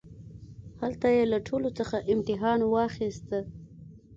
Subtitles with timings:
[0.81, 3.29] هلته يې له ټولوڅخه امتحان واخيست.